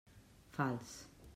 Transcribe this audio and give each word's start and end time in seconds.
Fals. 0.55 1.05